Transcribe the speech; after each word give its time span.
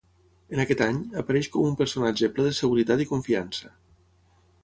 En 0.55 0.61
aquest 0.61 0.79
any, 0.85 0.95
apareix 1.23 1.49
com 1.57 1.67
un 1.71 1.75
personatge 1.81 2.31
ple 2.37 2.47
de 2.47 2.55
seguretat 2.61 3.03
i 3.05 3.09
confiança. 3.13 3.71